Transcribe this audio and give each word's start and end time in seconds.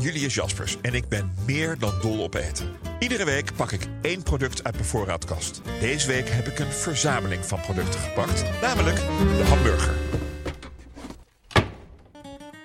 Ben 0.00 0.12
Julius 0.12 0.34
Jaspers 0.34 0.76
en 0.80 0.94
ik 0.94 1.08
ben 1.08 1.34
meer 1.46 1.78
dan 1.78 1.94
dol 2.00 2.22
op 2.22 2.34
eten. 2.34 2.68
Iedere 2.98 3.24
week 3.24 3.54
pak 3.56 3.72
ik 3.72 3.86
één 4.02 4.22
product 4.22 4.64
uit 4.64 4.74
mijn 4.74 4.86
voorraadkast. 4.86 5.60
Deze 5.80 6.06
week 6.06 6.28
heb 6.28 6.46
ik 6.46 6.58
een 6.58 6.72
verzameling 6.72 7.46
van 7.46 7.60
producten 7.60 8.00
gepakt, 8.00 8.44
namelijk 8.60 8.96
de 9.36 9.44
hamburger. 9.48 9.94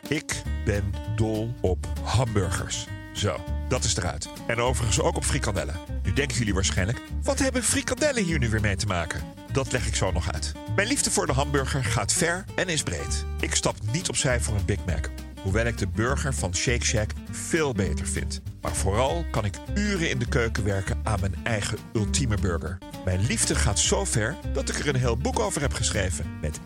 Ik 0.08 0.42
ben 0.66 0.94
dol 1.16 1.54
op 1.62 1.88
hamburgers. 2.04 2.88
Zo, 3.14 3.44
dat 3.70 3.84
is 3.84 3.98
eruit. 3.98 4.30
En 4.48 4.60
overigens 4.60 5.00
ook 5.00 5.16
op 5.16 5.26
frikandellen. 5.26 5.80
Nu 6.04 6.14
denken 6.14 6.38
jullie 6.38 6.54
waarschijnlijk, 6.54 7.02
wat 7.24 7.40
hebben 7.40 7.64
frikandellen 7.64 8.24
hier 8.24 8.40
nu 8.40 8.50
weer 8.50 8.62
mee 8.62 8.76
te 8.76 8.86
maken? 8.86 9.22
Dat 9.52 9.72
leg 9.72 9.88
ik 9.88 9.96
zo 9.96 10.12
nog 10.12 10.34
uit. 10.34 10.52
Mijn 10.76 10.88
liefde 10.88 11.12
voor 11.12 11.26
de 11.26 11.34
hamburger 11.34 11.84
gaat 11.84 12.14
ver 12.14 12.46
en 12.56 12.68
is 12.68 12.84
breed. 12.84 13.26
Ik 13.40 13.56
stap 13.56 13.76
niet 13.92 14.10
opzij 14.10 14.40
voor 14.40 14.56
een 14.56 14.66
Big 14.66 14.86
Mac. 14.86 15.10
Hoewel 15.46 15.66
ik 15.66 15.78
de 15.78 15.88
burger 15.88 16.34
van 16.34 16.56
Shake 16.56 16.86
Shack 16.86 17.12
veel 17.32 17.74
beter 17.74 18.06
vind. 18.06 18.42
Maar 18.62 18.76
vooral 18.76 19.26
kan 19.32 19.46
ik 19.46 19.56
uren 19.76 20.10
in 20.10 20.20
de 20.20 20.28
keuken 20.28 20.64
werken 20.64 21.00
aan 21.04 21.20
mijn 21.20 21.36
eigen 21.44 21.78
ultieme 21.94 22.38
burger. 22.38 22.78
Mijn 23.04 23.26
liefde 23.26 23.56
gaat 23.56 23.80
zo 23.80 24.06
ver 24.06 24.36
dat 24.54 24.70
ik 24.70 24.80
er 24.80 24.88
een 24.88 24.96
heel 24.96 25.18
boek 25.18 25.40
over 25.40 25.62
heb 25.62 25.74
geschreven. 25.74 26.26
Met 26.42 26.60
1.532.240 26.60 26.62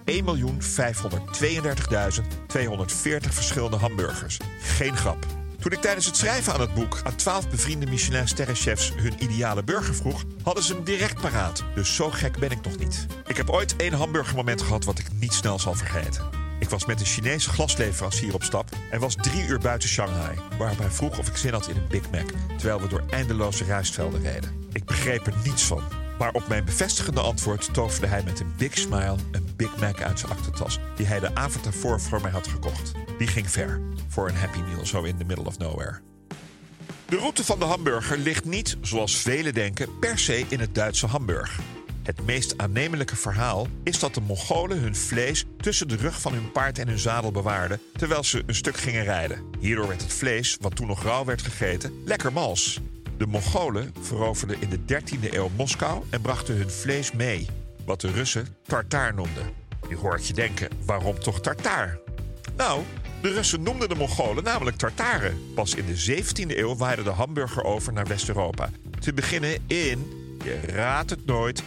verschillende 3.29 3.77
hamburgers. 3.77 4.37
Geen 4.61 4.97
grap. 4.97 5.25
Toen 5.59 5.71
ik 5.71 5.81
tijdens 5.81 6.05
het 6.05 6.17
schrijven 6.17 6.53
aan 6.53 6.61
het 6.61 6.73
boek 6.73 6.99
aan 7.03 7.15
12 7.15 7.49
bevriende 7.49 7.85
Michelin-sterrenchefs 7.85 8.93
hun 8.95 9.23
ideale 9.23 9.63
burger 9.63 9.95
vroeg, 9.95 10.23
hadden 10.43 10.63
ze 10.63 10.73
hem 10.73 10.83
direct 10.83 11.21
paraat. 11.21 11.63
Dus 11.75 11.95
zo 11.95 12.09
gek 12.09 12.39
ben 12.39 12.51
ik 12.51 12.61
nog 12.61 12.77
niet. 12.77 13.05
Ik 13.27 13.37
heb 13.37 13.49
ooit 13.49 13.75
één 13.75 13.93
hamburgermoment 13.93 14.61
gehad 14.61 14.85
wat 14.85 14.99
ik 14.99 15.07
niet 15.19 15.33
snel 15.33 15.59
zal 15.59 15.73
vergeten. 15.73 16.38
Ik 16.69 16.75
was 16.75 16.85
met 16.85 16.99
een 16.99 17.05
Chinese 17.05 17.49
glasleverancier 17.49 18.33
op 18.33 18.43
stap 18.43 18.69
en 18.91 18.99
was 18.99 19.15
drie 19.15 19.47
uur 19.47 19.59
buiten 19.59 19.89
Shanghai, 19.89 20.37
waarop 20.57 20.77
hij 20.77 20.89
vroeg 20.89 21.19
of 21.19 21.27
ik 21.27 21.37
zin 21.37 21.53
had 21.53 21.67
in 21.67 21.75
een 21.75 21.87
Big 21.87 22.09
Mac, 22.11 22.25
terwijl 22.57 22.81
we 22.81 22.87
door 22.87 23.03
eindeloze 23.09 23.63
rijstvelden 23.63 24.21
reden. 24.21 24.67
Ik 24.73 24.85
begreep 24.85 25.27
er 25.27 25.33
niets 25.43 25.63
van. 25.63 25.83
Maar 26.19 26.33
op 26.33 26.47
mijn 26.47 26.65
bevestigende 26.65 27.19
antwoord 27.19 27.73
toverde 27.73 28.07
hij 28.07 28.23
met 28.23 28.39
een 28.39 28.53
big 28.57 28.77
smile 28.77 29.15
een 29.31 29.47
Big 29.55 29.77
Mac 29.77 30.01
uit 30.01 30.19
zijn 30.19 30.31
achtertas, 30.31 30.79
die 30.95 31.05
hij 31.05 31.19
de 31.19 31.35
avond 31.35 31.63
daarvoor 31.63 32.01
voor 32.01 32.21
mij 32.21 32.31
had 32.31 32.47
gekocht. 32.47 32.91
Die 33.17 33.27
ging 33.27 33.51
ver, 33.51 33.81
voor 34.07 34.29
een 34.29 34.37
Happy 34.37 34.59
Meal 34.59 34.85
zo 34.85 35.03
in 35.03 35.17
the 35.17 35.25
middle 35.25 35.45
of 35.45 35.57
nowhere. 35.57 35.99
De 37.05 37.17
route 37.17 37.43
van 37.43 37.59
de 37.59 37.65
hamburger 37.65 38.17
ligt 38.17 38.45
niet, 38.45 38.77
zoals 38.81 39.17
velen 39.17 39.53
denken, 39.53 39.99
per 39.99 40.19
se 40.19 40.45
in 40.47 40.59
het 40.59 40.75
Duitse 40.75 41.07
Hamburg. 41.07 41.59
Het 42.09 42.25
meest 42.25 42.57
aannemelijke 42.57 43.15
verhaal 43.15 43.67
is 43.83 43.99
dat 43.99 44.13
de 44.13 44.21
Mongolen 44.21 44.79
hun 44.79 44.95
vlees 44.95 45.45
tussen 45.57 45.87
de 45.87 45.95
rug 45.95 46.21
van 46.21 46.33
hun 46.33 46.51
paard 46.51 46.79
en 46.79 46.87
hun 46.87 46.99
zadel 46.99 47.31
bewaarden 47.31 47.81
terwijl 47.97 48.23
ze 48.23 48.43
een 48.45 48.55
stuk 48.55 48.77
gingen 48.77 49.03
rijden. 49.03 49.43
Hierdoor 49.59 49.87
werd 49.87 50.01
het 50.01 50.13
vlees, 50.13 50.57
wat 50.61 50.75
toen 50.75 50.87
nog 50.87 51.03
rauw 51.03 51.25
werd 51.25 51.41
gegeten, 51.41 52.01
lekker 52.05 52.33
mals. 52.33 52.79
De 53.17 53.27
Mongolen 53.27 53.93
veroverden 54.01 54.61
in 54.61 54.69
de 54.69 54.79
13e 54.79 55.33
eeuw 55.33 55.49
Moskou 55.55 56.03
en 56.09 56.21
brachten 56.21 56.55
hun 56.55 56.71
vlees 56.71 57.11
mee, 57.11 57.47
wat 57.85 58.01
de 58.01 58.11
Russen 58.11 58.47
tartaar 58.63 59.13
noemden. 59.13 59.53
Je 59.89 59.95
hoort 59.95 60.27
je 60.27 60.33
denken, 60.33 60.69
waarom 60.85 61.19
toch 61.19 61.41
tartaar? 61.41 61.99
Nou, 62.57 62.83
de 63.21 63.29
Russen 63.33 63.63
noemden 63.63 63.89
de 63.89 63.95
Mongolen 63.95 64.43
namelijk 64.43 64.77
tartaren. 64.77 65.53
Pas 65.55 65.75
in 65.75 65.85
de 65.85 66.23
17e 66.23 66.57
eeuw 66.57 66.75
waaide 66.75 67.03
de 67.03 67.09
hamburger 67.09 67.63
over 67.63 67.93
naar 67.93 68.07
West-Europa. 68.07 68.69
Te 68.99 69.13
beginnen 69.13 69.57
in, 69.67 70.11
je 70.43 70.59
raadt 70.59 71.09
het 71.09 71.25
nooit, 71.25 71.63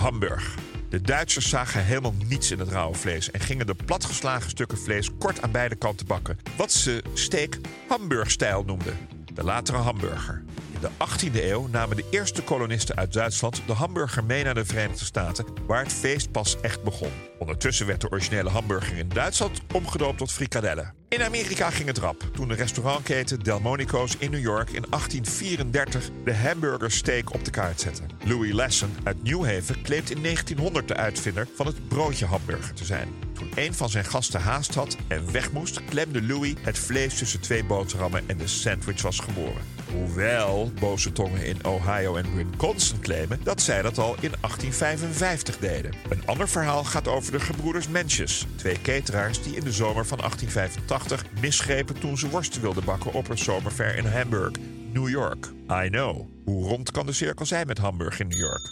Hamburg. 0.00 0.54
De 0.88 1.00
Duitsers 1.00 1.48
zagen 1.48 1.84
helemaal 1.84 2.14
niets 2.26 2.50
in 2.50 2.58
het 2.58 2.68
rauwe 2.68 2.96
vlees 2.96 3.30
en 3.30 3.40
gingen 3.40 3.66
de 3.66 3.74
platgeslagen 3.84 4.50
stukken 4.50 4.78
vlees 4.78 5.10
kort 5.18 5.42
aan 5.42 5.50
beide 5.50 5.74
kanten 5.74 6.06
bakken. 6.06 6.38
Wat 6.56 6.72
ze 6.72 7.02
steek 7.14 7.58
Hamburgstijl 7.88 8.64
noemden. 8.64 8.98
De 9.34 9.44
latere 9.44 9.78
hamburger. 9.78 10.42
In 10.72 10.80
de 10.80 10.88
18e 10.88 11.44
eeuw 11.44 11.68
namen 11.68 11.96
de 11.96 12.06
eerste 12.10 12.42
kolonisten 12.42 12.96
uit 12.96 13.12
Duitsland 13.12 13.62
de 13.66 13.72
hamburger 13.72 14.24
mee 14.24 14.44
naar 14.44 14.54
de 14.54 14.64
Verenigde 14.64 15.04
Staten, 15.04 15.44
waar 15.66 15.82
het 15.82 15.92
feest 15.92 16.30
pas 16.32 16.60
echt 16.60 16.82
begon. 16.82 17.12
Ondertussen 17.38 17.86
werd 17.86 18.00
de 18.00 18.10
originele 18.10 18.50
hamburger 18.50 18.96
in 18.96 19.08
Duitsland 19.08 19.60
omgedoopt 19.72 20.18
tot 20.18 20.32
frikadellen. 20.32 20.99
In 21.10 21.22
Amerika 21.22 21.70
ging 21.70 21.88
het 21.88 21.98
rap 21.98 22.22
toen 22.32 22.48
de 22.48 22.54
restaurantketen 22.54 23.40
Delmonico's 23.40 24.16
in 24.18 24.30
New 24.30 24.40
York 24.40 24.70
in 24.70 24.84
1834 24.90 26.10
de 26.24 26.34
hamburger 26.34 26.90
steak 26.90 27.34
op 27.34 27.44
de 27.44 27.50
kaart 27.50 27.80
zette. 27.80 28.02
Louis 28.24 28.52
Lassen 28.52 28.90
uit 29.02 29.22
New 29.22 29.44
Haven 29.44 29.82
claimt 29.82 30.10
in 30.10 30.22
1900 30.22 30.88
de 30.88 30.96
uitvinder 30.96 31.48
van 31.54 31.66
het 31.66 31.88
broodje 31.88 32.26
hamburger 32.26 32.74
te 32.74 32.84
zijn. 32.84 33.08
Toen 33.32 33.50
een 33.54 33.74
van 33.74 33.88
zijn 33.88 34.04
gasten 34.04 34.40
haast 34.40 34.74
had 34.74 34.96
en 35.08 35.32
weg 35.32 35.52
moest, 35.52 35.84
klemde 35.84 36.22
Louis 36.22 36.54
het 36.60 36.78
vlees 36.78 37.18
tussen 37.18 37.40
twee 37.40 37.64
boterhammen 37.64 38.22
en 38.26 38.36
de 38.36 38.46
sandwich 38.46 39.02
was 39.02 39.18
geboren. 39.18 39.79
Hoewel 39.92 40.72
boze 40.80 41.12
tongen 41.12 41.44
in 41.44 41.64
Ohio 41.64 42.16
en 42.16 42.36
Wisconsin 42.36 43.00
claimen 43.00 43.40
dat 43.42 43.62
zij 43.62 43.82
dat 43.82 43.98
al 43.98 44.14
in 44.20 44.32
1855 44.40 45.58
deden. 45.58 45.92
Een 46.08 46.26
ander 46.26 46.48
verhaal 46.48 46.84
gaat 46.84 47.08
over 47.08 47.32
de 47.32 47.40
gebroeders 47.40 47.88
Menches, 47.88 48.46
twee 48.56 48.80
cateraars 48.82 49.42
die 49.42 49.56
in 49.56 49.64
de 49.64 49.72
zomer 49.72 50.06
van 50.06 50.18
1885 50.18 51.24
misgrepen 51.40 51.98
toen 51.98 52.18
ze 52.18 52.28
worsten 52.28 52.60
wilden 52.60 52.84
bakken 52.84 53.12
op 53.12 53.28
een 53.28 53.38
zomerfair 53.38 53.96
in 53.96 54.06
Hamburg, 54.06 54.52
New 54.92 55.08
York. 55.08 55.46
I 55.84 55.88
know. 55.88 56.28
Hoe 56.44 56.68
rond 56.68 56.90
kan 56.90 57.06
de 57.06 57.12
cirkel 57.12 57.46
zijn 57.46 57.66
met 57.66 57.78
Hamburg 57.78 58.20
in 58.20 58.28
New 58.28 58.38
York? 58.38 58.70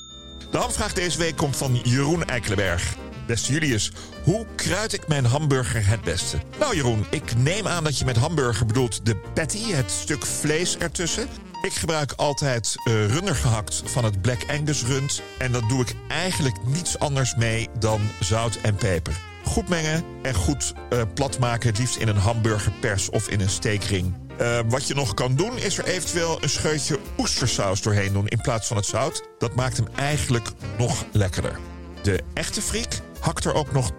De 0.51 0.59
hamvraag 0.59 0.93
deze 0.93 1.19
week 1.19 1.37
komt 1.37 1.57
van 1.57 1.81
Jeroen 1.83 2.25
Eikelenberg. 2.25 2.97
Beste 3.29 3.53
Julius, 3.53 3.93
hoe 4.23 4.47
kruid 4.57 4.93
ik 4.93 5.09
mijn 5.09 5.25
hamburger 5.25 5.87
het 5.87 6.01
beste? 6.01 6.39
Nou 6.59 6.77
Jeroen, 6.77 7.07
ik 7.11 7.37
neem 7.37 7.67
aan 7.67 7.85
dat 7.85 7.99
je 7.99 8.05
met 8.05 8.17
hamburger 8.17 8.67
bedoelt 8.67 9.07
de 9.07 9.17
patty, 9.17 9.73
het 9.73 9.91
stuk 9.91 10.27
vlees 10.27 10.79
ertussen. 10.79 11.29
Ik 11.63 11.73
gebruik 11.73 12.13
altijd 12.13 12.75
uh, 12.77 13.07
runder 13.07 13.35
gehakt 13.35 13.83
van 13.85 14.05
het 14.05 14.23
Black 14.23 14.45
Angus 14.51 14.83
rund. 14.85 15.23
En 15.39 15.53
dat 15.53 15.69
doe 15.69 15.81
ik 15.81 15.95
eigenlijk 16.09 16.57
niets 16.65 16.99
anders 16.99 17.35
mee 17.35 17.69
dan 17.79 18.01
zout 18.21 18.59
en 18.63 18.75
peper. 18.75 19.21
Goed 19.45 19.69
mengen 19.69 20.05
en 20.23 20.35
goed 20.35 20.75
uh, 20.93 21.03
plat 21.15 21.39
maken, 21.39 21.69
het 21.69 21.79
liefst 21.79 21.97
in 21.97 22.09
een 22.09 22.17
hamburgerpers 22.17 23.11
of 23.11 23.29
in 23.29 23.41
een 23.41 23.51
steekring. 23.51 24.15
Uh, 24.41 24.59
wat 24.69 24.87
je 24.87 24.95
nog 24.95 25.15
kan 25.15 25.35
doen, 25.35 25.59
is 25.59 25.79
er 25.79 25.85
eventueel 25.85 26.43
een 26.43 26.49
scheutje 26.51 26.99
oestersaus 27.19 27.83
doorheen 27.83 28.13
doen 28.13 28.29
in 28.29 28.41
plaats 28.41 28.67
van 28.67 28.77
het 28.77 28.87
zout. 28.87 29.29
Dat 29.39 29.55
maakt 29.55 29.77
hem 29.77 29.89
eigenlijk 29.95 30.49
nog 30.79 31.05
lekkerder. 31.13 31.59
De 32.03 32.23
echte 32.35 32.63
friek 32.63 33.01
hakt 33.29 33.45
er 33.45 33.55
ook 33.55 33.73
nog 33.73 33.91
10% 33.91 33.95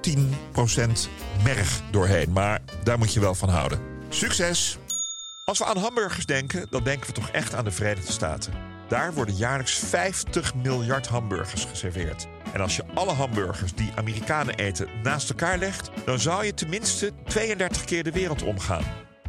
merg 1.43 1.81
doorheen. 1.91 2.31
Maar 2.31 2.59
daar 2.83 2.97
moet 2.97 3.13
je 3.13 3.19
wel 3.19 3.35
van 3.35 3.49
houden. 3.49 3.79
Succes! 4.09 4.77
Als 5.45 5.57
we 5.57 5.65
aan 5.65 5.77
hamburgers 5.77 6.25
denken, 6.25 6.67
dan 6.69 6.83
denken 6.83 7.07
we 7.07 7.13
toch 7.13 7.29
echt 7.29 7.53
aan 7.55 7.63
de 7.63 7.71
Verenigde 7.71 8.11
Staten. 8.11 8.53
Daar 8.87 9.13
worden 9.13 9.35
jaarlijks 9.35 9.73
50 9.73 10.55
miljard 10.55 11.07
hamburgers 11.07 11.65
geserveerd. 11.65 12.27
En 12.53 12.61
als 12.61 12.75
je 12.75 12.83
alle 12.93 13.11
hamburgers 13.11 13.73
die 13.75 13.91
Amerikanen 13.95 14.55
eten 14.55 14.87
naast 15.03 15.29
elkaar 15.29 15.57
legt, 15.57 15.89
dan 16.05 16.19
zou 16.19 16.45
je 16.45 16.53
tenminste 16.53 17.11
32 17.25 17.85
keer 17.85 18.03
de 18.03 18.11
wereld 18.11 18.43
omgaan. 18.43 18.83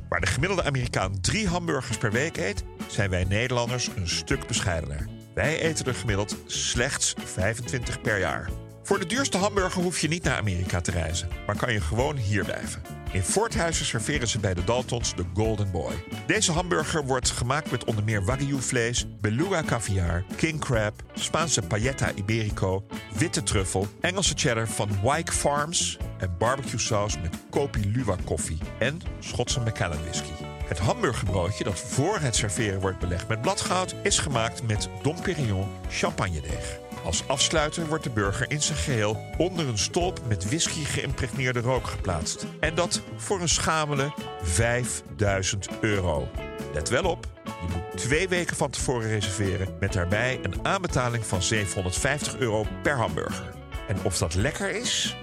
Waar 0.09 0.21
de 0.21 0.27
gemiddelde 0.27 0.65
Amerikaan 0.65 1.21
drie 1.21 1.49
hamburgers 1.49 1.99
per 1.99 2.13
week 2.13 2.37
eet, 2.37 2.65
zijn 2.87 3.11
wij 3.11 3.25
Nederlanders 3.25 3.89
een 3.97 4.09
stuk 4.09 4.47
bescheidener. 4.47 5.07
Wij 5.35 5.61
eten 5.61 5.87
er 5.87 5.95
gemiddeld 5.95 6.37
slechts 6.47 7.15
25 7.25 8.01
per 8.01 8.19
jaar. 8.19 8.51
Voor 8.91 8.99
de 8.99 9.07
duurste 9.07 9.39
hamburger 9.39 9.83
hoef 9.83 10.01
je 10.01 10.09
niet 10.09 10.23
naar 10.23 10.39
Amerika 10.39 10.81
te 10.81 10.91
reizen, 10.91 11.29
maar 11.47 11.57
kan 11.57 11.73
je 11.73 11.81
gewoon 11.81 12.17
hier 12.17 12.45
blijven. 12.45 12.83
In 13.13 13.23
Voorthuizen 13.23 13.87
serveren 13.87 14.29
ze 14.29 14.39
bij 14.39 14.55
de 14.55 14.65
Daltons 14.65 15.15
de 15.15 15.25
Golden 15.35 15.71
Boy. 15.71 15.93
Deze 16.27 16.53
hamburger 16.53 17.05
wordt 17.07 17.31
gemaakt 17.31 17.71
met 17.71 17.85
onder 17.85 18.05
meer 18.05 18.25
wagyu-vlees, 18.25 19.07
beluga 19.21 19.63
caviar, 19.63 20.25
king 20.37 20.61
crab, 20.61 21.03
Spaanse 21.15 21.63
pailletta 21.63 22.13
iberico, 22.15 22.85
witte 23.15 23.43
truffel, 23.43 23.87
Engelse 24.01 24.35
cheddar 24.37 24.69
van 24.69 24.89
Wyke 25.03 25.33
Farms 25.33 25.99
en 26.19 26.35
barbecue 26.39 26.81
saus 26.81 27.21
met 27.21 27.37
Kopi 27.51 27.91
Luwak 27.93 28.25
koffie 28.25 28.59
en 28.79 29.01
Schotse 29.21 29.61
Macallan 29.61 30.03
whisky. 30.03 30.45
Het 30.65 30.79
hamburgerbroodje 30.79 31.65
dat 31.65 31.81
voor 31.81 32.19
het 32.19 32.37
serveren 32.37 32.81
wordt 32.81 32.99
belegd 32.99 33.29
met 33.29 33.41
bladgoud 33.41 33.95
is 34.03 34.19
gemaakt 34.19 34.63
met 34.67 34.89
Dom 35.03 35.21
Perignon 35.21 35.69
champagnedeeg. 35.89 36.79
Als 37.05 37.29
afsluiter 37.29 37.87
wordt 37.87 38.05
de 38.05 38.11
burger 38.11 38.51
in 38.51 38.63
zijn 38.63 38.79
geheel 38.79 39.25
onder 39.39 39.69
een 39.69 39.79
stolp 39.79 40.21
met 40.29 40.45
whisky 40.45 40.85
geïmpregneerde 40.85 41.61
rook 41.61 41.87
geplaatst. 41.87 42.47
En 42.61 42.75
dat 42.75 43.03
voor 43.17 43.41
een 43.41 43.49
schamele 43.49 44.13
5000 44.43 45.69
euro. 45.81 46.29
Let 46.73 46.89
wel 46.89 47.05
op, 47.05 47.27
je 47.45 47.73
moet 47.73 47.99
twee 47.99 48.29
weken 48.29 48.57
van 48.57 48.71
tevoren 48.71 49.09
reserveren 49.09 49.77
met 49.81 49.93
daarbij 49.93 50.39
een 50.43 50.55
aanbetaling 50.63 51.27
van 51.27 51.43
750 51.43 52.37
euro 52.37 52.67
per 52.83 52.97
hamburger. 52.97 53.55
En 53.89 53.97
of 54.03 54.19
dat 54.19 54.35
lekker 54.35 54.71
is? 54.71 55.17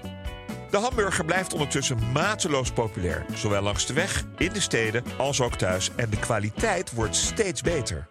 De 0.72 0.78
hamburger 0.78 1.26
blijft 1.26 1.54
ondertussen 1.54 2.12
mateloos 2.14 2.72
populair, 2.72 3.26
zowel 3.34 3.62
langs 3.62 3.86
de 3.86 3.94
weg, 3.94 4.24
in 4.38 4.54
de 4.54 4.60
steden 4.60 5.04
als 5.18 5.42
ook 5.42 5.56
thuis. 5.56 5.92
En 5.96 6.10
de 6.10 6.20
kwaliteit 6.20 6.94
wordt 6.94 7.16
steeds 7.16 7.62
beter. 7.62 8.08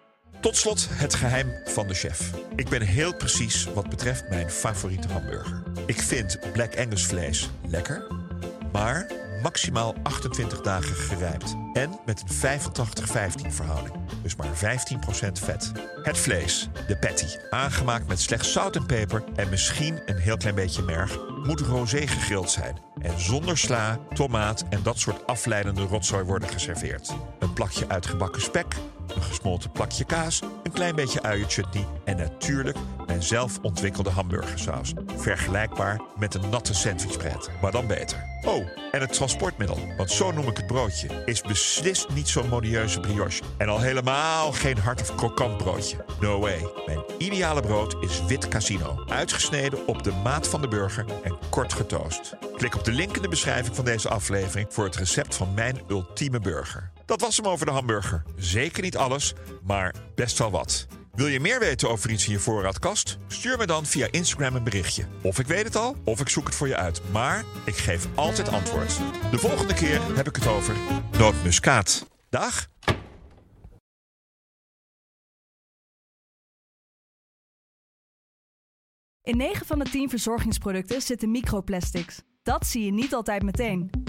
Tot 0.47 0.57
slot 0.57 0.89
het 0.91 1.15
geheim 1.15 1.53
van 1.65 1.87
de 1.87 1.95
chef. 1.95 2.31
Ik 2.55 2.69
ben 2.69 2.83
heel 2.83 3.15
precies 3.15 3.65
wat 3.65 3.89
betreft 3.89 4.29
mijn 4.29 4.51
favoriete 4.51 5.09
hamburger. 5.09 5.63
Ik 5.87 6.03
vind 6.03 6.39
Black 6.53 6.79
Angus 6.79 7.07
vlees 7.07 7.51
lekker, 7.69 8.07
maar 8.73 9.11
maximaal 9.43 9.95
28 10.03 10.61
dagen 10.61 10.97
gerijpt. 10.97 11.57
En 11.73 11.99
met 12.05 12.23
een 12.23 12.61
85-15 13.49 13.49
verhouding. 13.49 13.95
Dus 14.23 14.37
maar 14.37 14.79
15% 15.29 15.33
vet. 15.33 15.73
Het 16.03 16.19
vlees, 16.19 16.69
de 16.87 16.99
patty, 16.99 17.27
aangemaakt 17.51 18.09
met 18.09 18.21
slechts 18.21 18.53
zout 18.53 18.77
en 18.77 18.87
peper 18.87 19.25
en 19.37 19.49
misschien 19.49 19.99
een 20.07 20.19
heel 20.19 20.37
klein 20.37 20.55
beetje 20.55 20.83
merg, 20.83 21.19
moet 21.45 21.61
rosé 21.61 22.07
gegrild 22.07 22.51
zijn. 22.51 22.79
En 23.01 23.21
zonder 23.21 23.59
sla, 23.59 23.99
tomaat 24.15 24.65
en 24.71 24.83
dat 24.83 24.99
soort 24.99 25.27
afleidende 25.27 25.83
rotzooi 25.83 26.25
worden 26.25 26.49
geserveerd. 26.49 27.15
Een 27.39 27.53
plakje 27.53 27.89
uitgebakken 27.89 28.43
spek, 28.43 28.75
een 29.17 29.23
gesmolten 29.23 29.71
plakje 29.71 30.05
kaas, 30.05 30.43
een 30.63 30.73
klein 30.73 30.95
beetje 30.95 31.23
uienchutney 31.23 31.85
en 32.05 32.17
natuurlijk 32.17 32.77
mijn 33.07 33.23
zelf 33.23 33.59
ontwikkelde 33.63 34.11
hamburgersaus. 34.11 34.93
Vergelijkbaar 35.17 36.01
met 36.19 36.35
een 36.35 36.49
natte 36.51 36.75
sandwichpret, 36.75 37.51
maar 37.61 37.73
dan 37.73 37.87
beter. 37.87 38.36
Oh, 38.45 38.67
en 38.91 39.01
het 39.01 39.13
transportmiddel, 39.13 39.79
want 39.97 40.11
zo 40.11 40.31
noem 40.31 40.49
ik 40.49 40.57
het 40.57 40.67
broodje, 40.67 41.23
is 41.25 41.41
beslist 41.41 42.09
niet 42.09 42.29
zo'n 42.29 42.49
modieuze 42.49 43.01
brioche. 43.01 43.43
En 43.57 43.69
al 43.69 43.81
helemaal 43.81 44.53
geen 44.53 44.79
hard 44.79 45.01
of 45.01 45.15
krokant 45.15 45.57
broodje. 45.57 46.05
No 46.21 46.41
way. 46.41 46.73
Mijn 46.87 47.03
ideale 47.19 47.61
brood 47.61 47.97
is 48.01 48.25
wit 48.25 48.49
casino. 48.49 49.05
Uitgesneden 49.09 49.87
op 49.87 50.03
de 50.03 50.13
maat 50.13 50.49
van 50.49 50.61
de 50.61 50.69
burger 50.69 51.05
en 51.23 51.39
kort 51.51 51.73
getoost. 51.73 52.37
Klik 52.57 52.75
op 52.75 52.85
de 52.85 52.93
link 52.93 53.17
in 53.17 53.23
de 53.23 53.29
beschrijving 53.29 53.77
van 53.77 53.85
deze 53.85 54.09
aflevering 54.09 54.67
voor 54.71 54.85
het 54.85 54.97
recept 54.97 55.35
van 55.35 55.55
mijn 55.55 55.81
ultieme 55.89 56.41
burger. 56.41 56.91
Dat 57.05 57.21
was 57.21 57.37
hem 57.37 57.47
over 57.47 57.67
de 57.67 57.73
hamburger. 57.73 58.23
Zeker 58.37 58.83
niet 58.83 58.97
alles, 58.97 59.35
maar 59.63 59.95
best 60.15 60.39
wel 60.39 60.51
wat. 60.51 60.87
Wil 61.17 61.27
je 61.27 61.41
meer 61.41 61.59
weten 61.59 61.91
over 61.91 62.11
iets 62.11 62.27
in 62.27 62.33
je 62.33 62.39
voorraadkast? 62.39 63.19
Stuur 63.27 63.59
me 63.59 63.67
dan 63.67 63.87
via 63.87 64.09
Instagram 64.11 64.57
een 64.57 64.65
berichtje. 64.65 65.05
Of 65.23 65.39
ik 65.39 65.47
weet 65.47 65.65
het 65.65 65.77
al, 65.77 65.97
of 66.05 66.21
ik 66.21 66.29
zoek 66.29 66.47
het 66.47 66.55
voor 66.55 66.69
je 66.69 66.77
uit. 66.77 67.01
Maar 67.13 67.45
ik 67.65 67.77
geef 67.77 68.09
altijd 68.15 68.49
antwoord. 68.49 68.99
De 69.31 69.39
volgende 69.39 69.75
keer 69.75 70.17
heb 70.17 70.29
ik 70.29 70.37
het 70.37 70.47
over 70.47 70.77
nootmuskaat. 71.19 72.07
Dag! 72.29 72.67
In 79.23 79.37
9 79.37 79.67
van 79.67 79.79
de 79.79 79.85
10 79.91 80.09
verzorgingsproducten 80.09 81.03
zitten 81.03 81.31
microplastics. 81.31 82.23
Dat 82.43 82.67
zie 82.67 82.85
je 82.85 82.93
niet 82.93 83.15
altijd 83.15 83.43
meteen. 83.43 83.91